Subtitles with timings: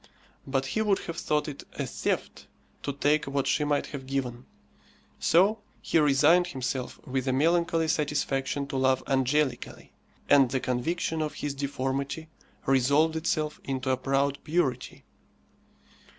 [0.47, 2.47] But he would have thought it a theft
[2.81, 4.47] to take what she might have given;
[5.19, 9.93] so he resigned himself with a melancholy satisfaction to love angelically,
[10.27, 12.29] and the conviction of his deformity
[12.65, 15.03] resolved itself into a proud purity.